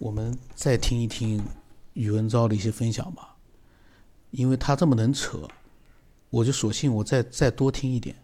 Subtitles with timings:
[0.00, 1.44] 我们再听一听
[1.92, 3.36] 宇文昭的一些分享吧，
[4.30, 5.46] 因为他这么能扯，
[6.30, 8.16] 我就索性我再再多听一点。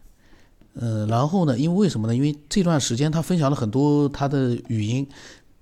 [0.73, 2.17] 嗯，然后呢，因为为什么呢？
[2.17, 5.07] 因为这段时间他分享了很多他的语音，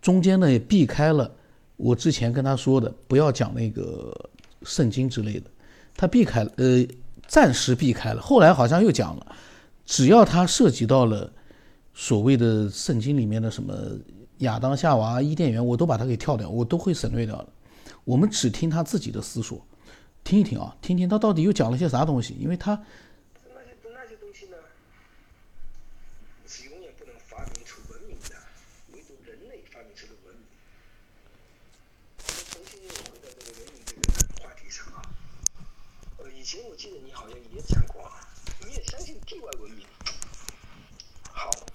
[0.00, 1.28] 中间呢也避开了
[1.76, 4.30] 我之前跟他说的不要讲那个
[4.62, 5.50] 圣经之类的，
[5.96, 6.86] 他避开了，呃，
[7.26, 8.22] 暂时避开了。
[8.22, 9.36] 后来好像又讲了，
[9.84, 11.32] 只要他涉及到了
[11.92, 13.74] 所谓的圣经里面的什么。
[14.38, 17.48] 亚当、夏娃、伊甸园，我都把它给跳掉，我都会省略掉的。
[18.04, 19.64] 我们只听他自己的思索，
[20.22, 22.80] 听一听啊，听听他到底又讲了些啥东西，因为他。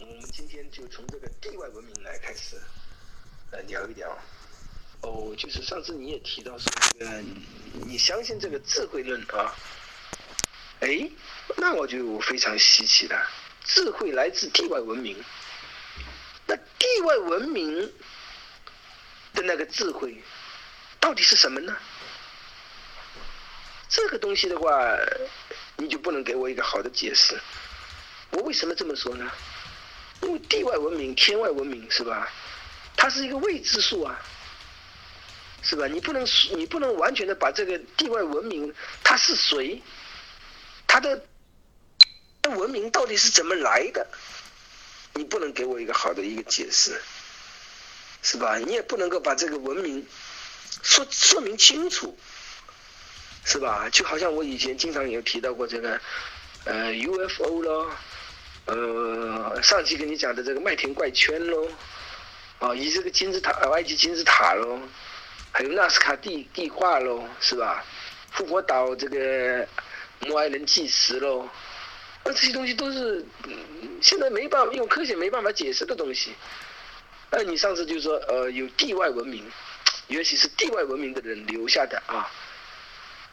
[0.09, 2.59] 我们今天就从这个地外文明来开始，
[3.52, 4.18] 呃，聊一聊。
[5.02, 7.23] 哦，就是上次你也提到说这个，
[7.85, 9.54] 你相信这个智慧论啊？
[10.79, 11.07] 哎，
[11.57, 13.24] 那我就非常稀奇了。
[13.63, 15.24] 智慧来自地外文明，
[16.48, 17.79] 那地外文明
[19.35, 20.23] 的那个智慧
[20.99, 21.77] 到底是什么呢？
[23.88, 24.98] 这个东西的话，
[25.77, 27.40] 你就不能给我一个好的解释。
[28.32, 29.32] 我为什么这么说呢？
[30.21, 32.31] 因为地外文明、天外文明是吧？
[32.98, 34.20] 它是一个未知数啊，
[35.63, 35.87] 是吧？
[35.87, 39.81] 你不能你不能完全的把这个地外文明它是谁，
[40.85, 41.23] 它的
[42.43, 44.05] 文明到底是怎么来的？
[45.13, 47.01] 你不能给我一个好的一个解释，
[48.21, 48.57] 是吧？
[48.57, 50.05] 你也不能够把这个文明
[50.83, 52.17] 说说明清楚，
[53.45, 53.89] 是吧？
[53.89, 56.01] 就好像我以前经常有提到过这个
[56.65, 57.91] 呃 UFO 咯。
[58.70, 61.67] 呃，上期跟你讲的这个麦田怪圈喽，
[62.59, 64.79] 啊，以这个金字塔，埃及金字塔喽，
[65.51, 67.84] 还有纳斯卡地地画喽，是吧？
[68.29, 69.67] 复活岛这个
[70.19, 71.49] 摩埃人计时喽，
[72.23, 73.25] 那这些东西都是
[74.03, 76.35] 现在没办法用科学没办法解释的东西。
[77.31, 79.44] 那你上次就说，呃，有地外文明，
[80.09, 82.29] 尤其是地外文明的人留下的啊，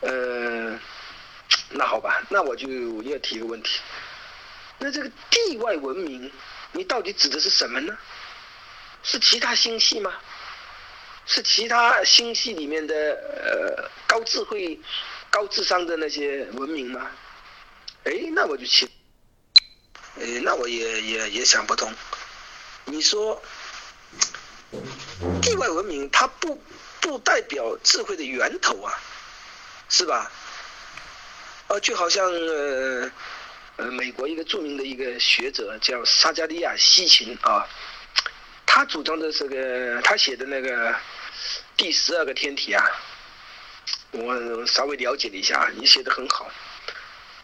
[0.01, 0.81] 呃，
[1.73, 2.69] 那好吧，那我就
[3.03, 3.81] 要提个问题。
[4.79, 6.31] 那这个地外文明，
[6.73, 7.97] 你到底指的是什么呢？
[9.03, 10.13] 是其他星系吗？
[11.25, 14.79] 是其他星系里面的呃高智慧、
[15.31, 17.11] 高智商的那些文明吗？
[18.05, 18.87] 哎，那我就奇，
[20.21, 21.93] 哎，那我也也也想不通。
[22.85, 23.43] 你说
[25.41, 26.63] 地外文明，它不
[27.01, 28.93] 不代表智慧的源头啊，
[29.89, 30.31] 是吧？
[31.69, 33.11] 啊，就好像呃。
[33.77, 37.69] 呃，美国一个著名的一个学者叫沙加利亚西琴啊，
[38.65, 40.95] 他主张的这个，他写的那个
[41.77, 42.83] 第十二个天体啊，
[44.13, 46.51] 我稍微了解了一下，你写的很好。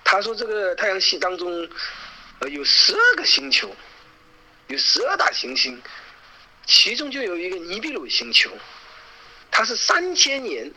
[0.02, 1.68] 他说这个太阳系当中，
[2.38, 3.76] 呃，有十二个星球，
[4.68, 5.82] 有十二大行星，
[6.64, 8.50] 其中就有一个尼比鲁星球，
[9.50, 10.72] 它是三千年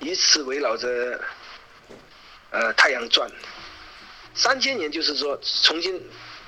[0.00, 1.20] 以此围绕着
[2.50, 3.30] 呃太阳转。
[4.34, 6.00] 三千年就是说，重新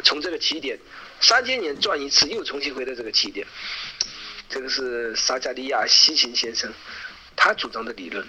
[0.02, 0.78] 从这个起点，
[1.20, 3.46] 三千年转一次，又重新回到这个起点。
[4.48, 6.72] 这个是撒加利亚西琴先生
[7.34, 8.26] 他主张的理论。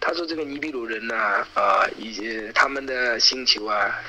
[0.00, 4.02] 他说这个尼比鲁人呐，啊，以及他们的星球啊，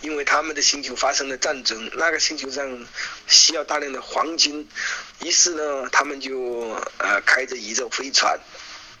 [0.00, 2.86] 因为他们的星球发生了战争，那个星球上
[3.26, 4.66] 需要大量的黄金，
[5.22, 8.38] 于是呢，他们就呃开着宇宙飞船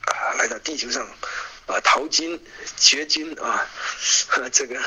[0.04, 1.06] 啊来到地球上。
[1.66, 2.38] 啊，淘金
[2.76, 3.66] 掘金啊，
[4.52, 4.78] 这个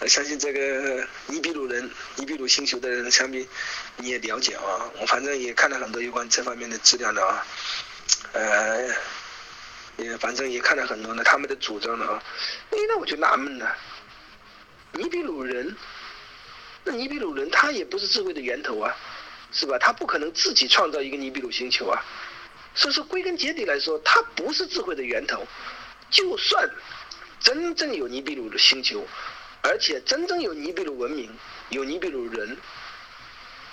[0.00, 3.46] 我相信这个尼比鲁人、尼比鲁星球的人，相比
[3.96, 4.88] 你也了解啊。
[5.00, 7.44] 我反正也看了很多有关这方面的资料的啊，
[8.32, 8.88] 呃，
[9.96, 12.22] 也反正也看了很多的他们的主张的啊。
[12.70, 13.76] 哎，那我就纳闷了，
[14.92, 15.76] 尼比鲁人，
[16.84, 18.94] 那尼比鲁人他也不是智慧的源头啊，
[19.52, 19.76] 是吧？
[19.78, 22.00] 他不可能自己创造一个尼比鲁星球啊。
[22.74, 25.46] 所以说，归根结底来说，他不是智慧的源头。
[26.12, 26.70] 就算
[27.40, 29.04] 真正有尼比鲁的星球，
[29.62, 31.28] 而且真正有尼比鲁文明、
[31.70, 32.56] 有尼比鲁人，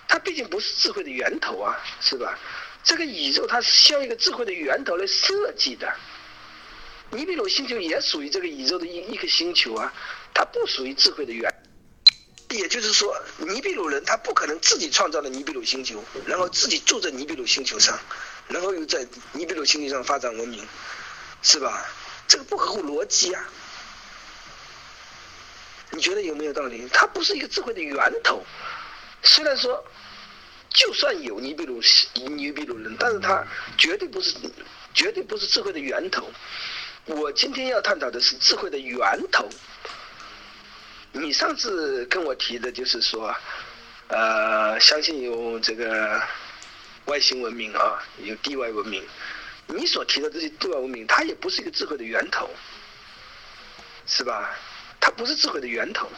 [0.07, 2.39] 它毕竟不是智慧的源头啊，是吧？
[2.83, 5.93] 这个宇宙它是需要一个智慧的源头来设计的。
[7.11, 9.93] 尼比鲁星球也属于这个宇宙的一一个星球啊，
[10.33, 11.53] 它不属于智慧的源。
[12.49, 17.99] 也就是说，尼比鲁人他不可能自己创造了尼比鲁星球，然后自己住在尼比鲁星球上，
[18.47, 20.67] 然后又在尼比鲁星球上发展文明，
[21.43, 21.85] 是吧？
[22.29, 23.43] 这个不合乎逻辑啊！
[25.89, 26.87] 你觉得有没有道理？
[26.93, 28.45] 它不是一个智慧的源头。
[29.23, 29.83] 虽然说
[30.69, 31.81] 就算有，尼比如
[32.13, 33.43] 你比鲁人，但是它
[33.75, 34.37] 绝对不是
[34.93, 36.29] 绝对不是智慧的源头。
[37.05, 39.01] 我今天要探讨的是智慧的源
[39.31, 39.49] 头。
[41.11, 43.35] 你上次跟我提的就是说，
[44.09, 46.21] 呃，相信有这个
[47.05, 49.03] 外星文明啊，有地外文明。
[49.69, 52.49] 你所提的这些地外文明，它也不是一个智慧的源头，
[54.07, 54.55] 是吧？
[54.99, 56.09] 它不是智慧的源头。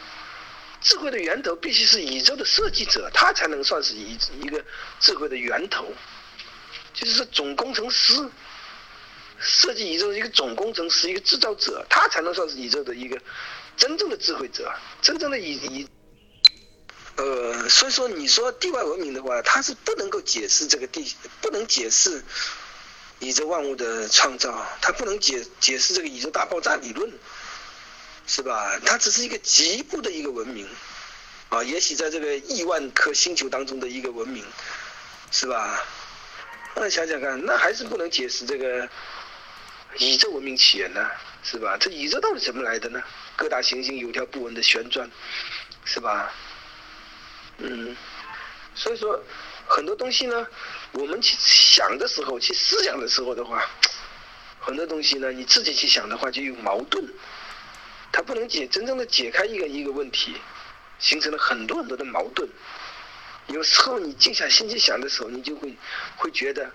[0.80, 4.64] 智慧的源头必须是宇宙的设计者，他才能算是一一个
[4.98, 5.86] 智慧的源头，
[6.92, 8.14] 就是说总工程师，
[9.38, 13.16] 设计宇宙的一个总工程师，一个制造者，他才能算是宇宙的一个
[13.76, 15.88] 真正的智慧者，真正的以以，
[17.14, 22.24] 呃，所以说你说地外文明的话，它是不能够解释这个地，不能解释
[23.22, 27.10] 宇宙万物的创造，它不能解解释这个宇宙大爆炸理论。
[28.24, 28.78] 是吧？
[28.86, 30.66] 它只是一个局部的一个文明，
[31.48, 34.44] 啊，也许在这个亿万颗星球当中的一个文明，
[35.32, 35.84] 是吧？
[36.76, 38.88] 那想想看，那还是不能解释这个
[39.98, 41.04] 宇宙文明起源呢，
[41.42, 41.76] 是吧？
[41.80, 43.02] 这宇宙到底怎么来的呢？
[43.36, 45.10] 各大行星有条不紊的旋转，
[45.84, 46.32] 是吧？
[47.58, 47.94] 嗯，
[48.76, 49.20] 所以说
[49.74, 50.46] 很多东西呢，
[50.92, 53.66] 我们去想的时候，去思想的时候的话，
[54.60, 57.02] 很多东西呢，你自己去想的话就有矛盾。
[58.12, 60.36] 它不能解真正的解开一个一个问题，
[60.98, 62.46] 形成了很多很多的矛盾。
[63.46, 65.74] 有时候你静下心去想的时候，你就会
[66.16, 66.70] 会觉得，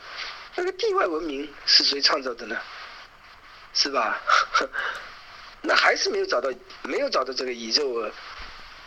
[0.56, 2.60] 那个地外文明是谁创造的呢？
[3.76, 4.20] 是吧？
[5.62, 6.50] 那还是没有找到，
[6.82, 8.12] 没有找到这个宇宙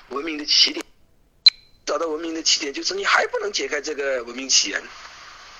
[0.08, 0.84] 文明的起点。
[2.08, 4.82] 文明的起点，就是你还不能解开这个文明起源，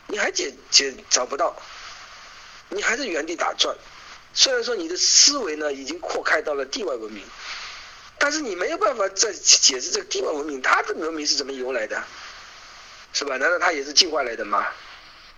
[0.07, 1.57] 你还解解找不到，
[2.69, 3.77] 你还是原地打转。
[4.33, 7.25] 虽然说你的思维呢已经扩开到了地外文明，
[8.19, 12.03] 但是你没有办法再解释这个地外文明它的文明是怎么由来的，
[13.13, 13.37] 是吧？
[13.39, 14.67] 难道它也是进化来的吗？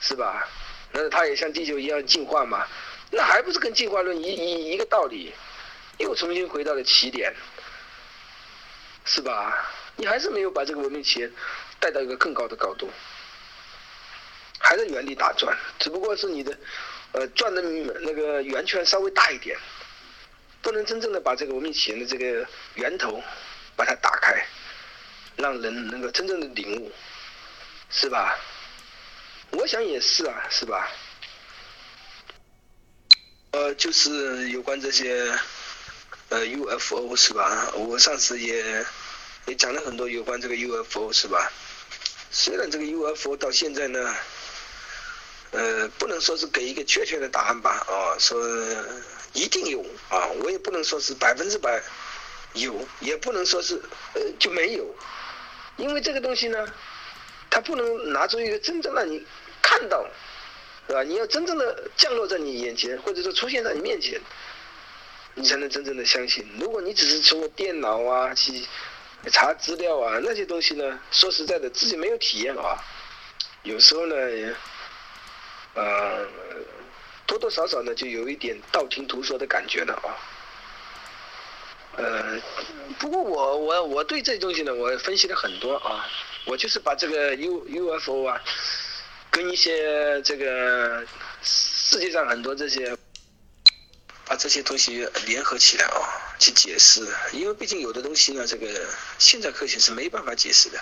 [0.01, 0.47] 是吧？
[0.93, 2.67] 难道它也像地球一样进化吗？
[3.11, 5.33] 那还不是跟进化论一一一个道理，
[5.99, 7.35] 又重新回到了起点，
[9.05, 9.69] 是吧？
[9.97, 11.31] 你还是没有把这个文明起源
[11.79, 12.91] 带到一个更高的高度，
[14.59, 16.57] 还在原地打转，只不过是你的。
[17.15, 19.55] 呃，转的那个圆圈稍微大一点，
[20.63, 23.23] 不能真正的把这个文明起源的这个源头
[23.77, 24.47] 把它打开，
[25.37, 26.91] 让人能够真正的领悟，
[27.91, 28.39] 是吧？
[29.51, 30.91] 我想也是啊，是吧？
[33.51, 35.31] 呃，就是有关这些
[36.33, 37.71] 呃 UFO 是吧？
[37.75, 38.85] 我上次也
[39.47, 41.53] 也讲了很多有关这个 UFO 是吧？
[42.31, 44.15] 虽然这个 UFO 到现在呢。
[45.55, 48.43] 呃，不能说是给一个确切的答案吧，啊，说
[49.35, 51.79] 一定有啊，我也不能说是百分之百
[52.55, 53.75] 有，也不能说是
[54.15, 54.97] 呃就没有，
[55.77, 56.67] 因为这个东西呢，
[57.51, 59.23] 它不能拿出一个真正让你
[59.61, 60.03] 看到，
[60.89, 61.03] 是吧？
[61.03, 64.19] 你要真正的降落在你眼前，或者说出现在你面前，
[65.35, 66.47] 你才能真正的相信。
[66.59, 68.65] 如果你只是通过电脑啊去
[69.31, 72.77] 查资料啊那些东西呢，说实在的，自己没有体验啊，
[73.63, 74.17] 有时候呢。
[75.75, 76.27] 呃，
[77.25, 80.13] 多多少少呢，就有一点道听途说的感觉了啊。
[81.97, 82.39] 呃，
[82.99, 86.07] 不过我我我对这东西呢，我分析了很多啊。
[86.45, 88.39] 我就是把这个 U UFO 啊，
[89.31, 91.03] 跟一些这个
[91.43, 92.95] 世界上很多这些，
[94.33, 96.01] 把这些东西联合起来啊，
[96.39, 97.07] 去解释。
[97.33, 98.67] 因为毕竟有的东西呢，这个
[99.19, 100.81] 现在科学是没办法解释的。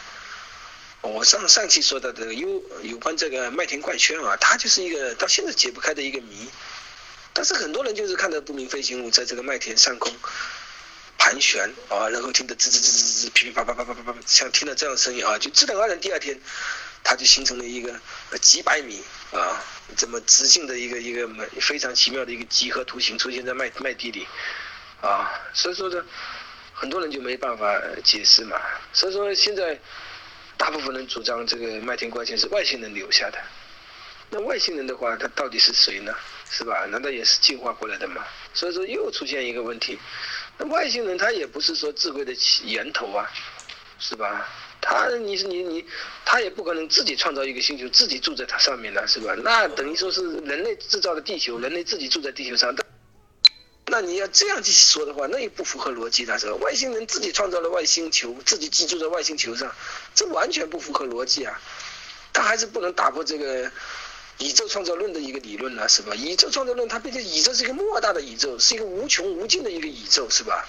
[1.00, 6.48] 我上上期说到的有有关这个麦田怪圈啊，它就是一个到现在解不开的一个谜。
[7.32, 10.14] 但是很多人就是看到不明飞行物在这个麦田上空
[11.18, 16.40] 盘旋啊，然后听得吱吱吱吱吱噼噼啪啪啪啪啪啪，像听到这样的声音啊，就自然而然第二天，
[17.02, 18.00] 它就形成了一个
[18.40, 19.02] 几百米
[19.32, 19.62] 啊
[19.96, 21.28] 这么直径的一个一个
[21.60, 24.26] 非常奇妙的一个几何图形出现在麦麦地里
[25.00, 26.04] 啊，所以说呢，
[26.72, 28.60] 很多人就没办法解释嘛。
[28.92, 29.78] 所以说现在。
[30.60, 33.38] 大部分人主张这个麦田怪圈是外星人留下的，
[34.28, 36.14] 那外星人的话，他到底是谁呢？
[36.50, 36.84] 是吧？
[36.90, 38.22] 难道也是进化过来的吗？
[38.52, 39.98] 所以说又出现一个问题，
[40.58, 42.34] 那外星人他也不是说智慧的
[42.66, 43.26] 源头啊，
[43.98, 44.46] 是吧？
[44.80, 45.84] 他你是你你，
[46.24, 49.34] 他也不可能自己创造一个星球，自己住在它上面的，是吧？
[49.44, 52.74] 那等于说是人类制造的地球，人类自己住在地球上。
[53.86, 56.54] 那你要这样去说的话，那也不符合逻辑的是吧？
[56.56, 59.74] 外星人自己创造了外星球，自己居住在外星球上，
[60.14, 61.60] 这完全不符合逻辑啊！
[62.32, 63.68] 他还是不能打破这个
[64.38, 66.14] 宇宙创造论的一个理论呢，是吧？
[66.14, 70.64] 宇宙创造论，它毕竟宇宙是一个莫大的宇宙，是一个无穷无尽的一个宇宙，是吧？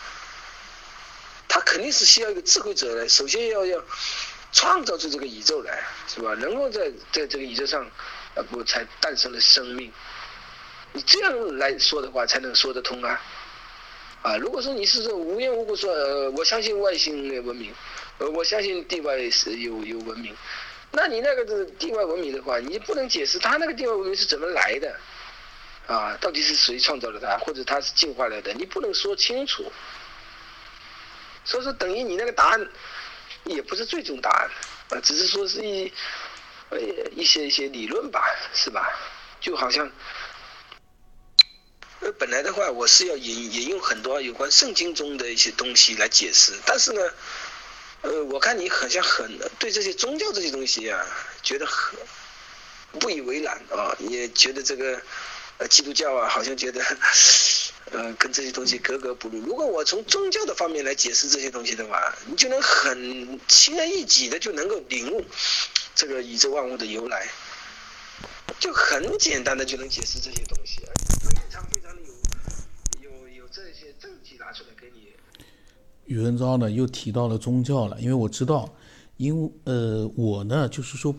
[1.65, 3.81] 肯定是需要一个智慧者来，首先要要
[4.51, 6.33] 创造出这个宇宙来，是吧？
[6.35, 7.83] 能够在在这个宇宙上，
[8.35, 9.91] 啊不才诞生了生命。
[10.93, 13.21] 你这样来说的话，才能说得通啊。
[14.23, 17.73] 啊，如果说你是说无缘无故说，呃，我相信外星的文明，
[18.19, 20.35] 呃，我相信地外是有有文明，
[20.91, 24.95] 那你那个是地外文明的话，你不能解释他那个地外文明是怎么来的，
[25.87, 29.71] 啊，到底是谁创造了它，或者它是进化来的，你不能说清楚。
[31.51, 32.70] 所以说，等于你那个答案
[33.43, 34.50] 也不是最终答案，
[34.91, 35.91] 啊，只是说是一
[36.70, 36.79] 呃
[37.13, 38.89] 一些一些理论吧，是吧？
[39.41, 39.91] 就好像。
[42.00, 47.01] 呃，本来的话，我是要引引用很多有关圣经中的一些东西来解释，但是呢，
[48.01, 51.05] 呃，我看你好像很对这些宗教这些东西啊，
[51.43, 52.00] 觉得很
[52.98, 55.01] 不以为然啊，也觉得这个
[55.67, 56.81] 基督教啊，好像觉得
[57.91, 59.39] 呃跟这些东西格格不入。
[59.39, 65.23] 如果我从宗教的方面来解释这些东西的话，你就能很轻而易举的就能够领悟
[65.95, 67.29] 这个宇宙万物的由来，
[68.59, 70.81] 就很简单的就能解释这些东西。
[73.01, 75.13] 有有这些证据拿出来给你
[76.05, 78.73] 宇文昭呢又提到了宗教了，因为我知道，
[79.17, 81.15] 因呃我呢就是说，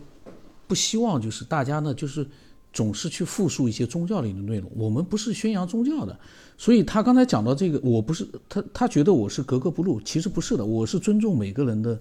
[0.67, 2.27] 不希望就是大家呢就是
[2.73, 6.19] 总是去复述一些宗教里的内容，我们不是宣扬宗教的，
[6.57, 11.97] 所以他刚才讲到这个，我不是他他觉得我是格格不入，其实不是的，我是尊重每个人的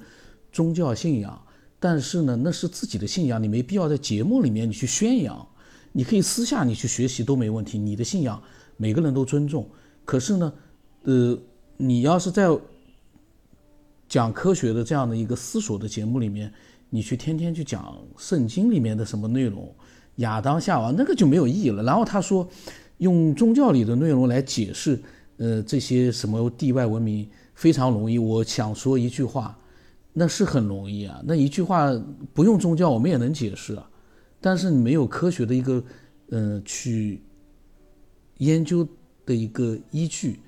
[0.51, 1.41] 宗教信仰，
[1.79, 5.47] 但是呢那是自己的信仰，你没必要在节目里面你去宣扬，
[5.93, 8.43] 你可以私下你去学习都没问题，你的信仰
[8.79, 9.69] 每个人都尊重，
[10.07, 10.53] 可是呢，
[11.03, 11.39] 呃
[11.77, 12.49] 你要是在
[14.09, 16.53] 讲科学的这样的一个思索的节目里面，
[16.89, 19.75] 你去天天去讲圣经里面的什么内容，
[20.17, 21.83] 亚当夏娃那个就没有意义了。
[21.83, 22.49] 然后他说，
[22.99, 25.01] 用宗教里的内容来解释，
[25.37, 28.19] 呃，这些什么地外文明非常容易。
[28.19, 29.59] 我想说一句话，
[30.13, 31.21] 那是很容易啊。
[31.25, 31.91] 那一句话
[32.33, 33.89] 不用宗教我们也能解释啊，
[34.41, 35.83] 但是你没有科学的一个，
[36.31, 37.23] 呃，去
[38.39, 38.87] 研究
[39.25, 40.41] 的一个依据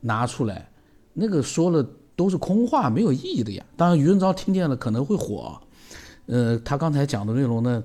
[0.00, 0.70] 拿出来，
[1.12, 1.88] 那个说了。
[2.18, 3.64] 都是空话，没有意义的呀。
[3.76, 5.56] 当然，余文昭听见了可能会火，
[6.26, 7.80] 呃，他刚才讲的内容呢，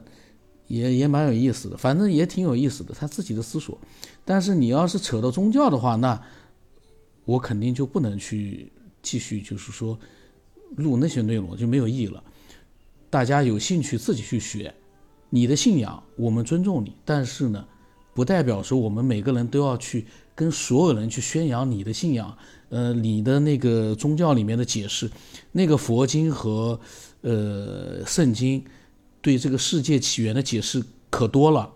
[0.67, 3.77] 也也蛮有意思的，反正也挺有意思的，他自己的思索。
[4.25, 6.21] 但是你要是扯到宗教的话，那
[7.25, 9.97] 我肯定就不能去继续，就是说
[10.77, 12.23] 录那些内容就没有意义了。
[13.09, 14.73] 大家有兴趣自己去学，
[15.29, 17.65] 你的信仰我们尊重你，但是呢，
[18.13, 22.35] 不代表说我们每个人都要去跟所有人去宣扬你的信仰。
[22.69, 25.07] 呃，你的那个宗教里面的解释，
[25.51, 26.79] 那个佛经和
[27.21, 28.65] 呃圣经
[29.23, 31.71] 对这个世界起源的解释可多了，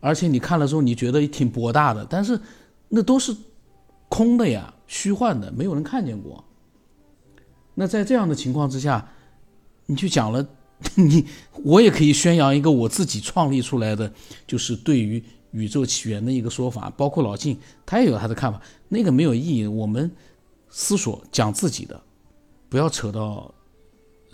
[0.00, 2.38] 而且你看了之后，你觉得挺博大的，但是
[2.90, 3.34] 那都是
[4.10, 6.44] 空的呀，虚幻的，没有人看见过。
[7.74, 9.08] 那在这样的情况之下，
[9.86, 10.46] 你就讲了，
[10.96, 11.24] 你
[11.64, 14.12] 我也可以宣扬一个我自己创立出来的，
[14.46, 15.24] 就是对于。
[15.52, 19.66] 宇宙起源的一个说法，包括老晋，他也有他的看法，那个没有意义。
[19.66, 20.10] 我们
[20.68, 21.98] 思索讲自己的，
[22.68, 23.54] 不要扯到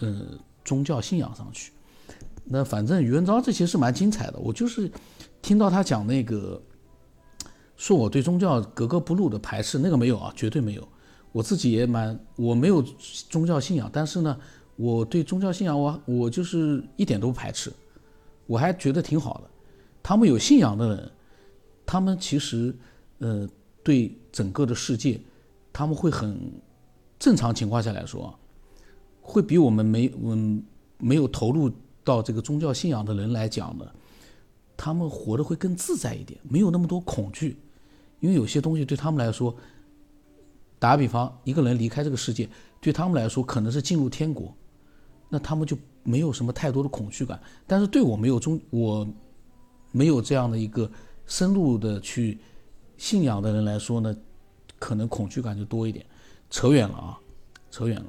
[0.01, 0.21] 呃
[0.65, 1.71] 宗教信仰上去。
[2.52, 4.90] 那反正余文昭这些是蛮精彩的，我就是
[5.40, 6.61] 听到他讲那个，
[7.78, 10.87] 说我对宗教格格不入的排斥，那个没有啊，绝对没有。
[11.32, 12.82] 我自己也蛮，我没有
[13.30, 14.38] 宗教信仰，但是呢，
[14.76, 17.73] 我对宗教信仰，我我就是一点都不排斥，
[18.47, 19.44] 我还觉得挺好的。
[20.02, 21.11] 他们有信仰的人，
[21.87, 22.76] 他们其实，
[23.21, 23.49] 呃，
[23.82, 25.18] 对整个的世界，
[25.73, 26.38] 他们会很
[27.18, 28.38] 正常情况下来说，
[29.23, 30.62] 会比我们没嗯
[30.99, 31.73] 没有投入
[32.04, 33.87] 到这个宗教信仰的人来讲呢，
[34.76, 37.56] 他们活得会更自在一点，没有那么多恐惧，
[38.21, 39.54] 因为有些东西对他们来说，
[40.78, 42.49] 打比方，一个人离开这个世界，
[42.80, 44.54] 对他们来说可能是进入天国，
[45.28, 49.06] 那他们就没有什么太多的恐惧感，但是对我没有宗我。
[49.94, 50.90] 没有这样的一个
[51.26, 52.38] 深入的去
[52.97, 54.16] 信仰的人来说呢，
[54.78, 56.02] 可能恐惧感就多一点。
[56.49, 57.21] 扯远了啊，
[57.71, 58.06] 扯远了。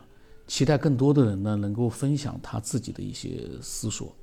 [0.54, 4.16] 期待更多的人呢能够分享他自己的一些思索。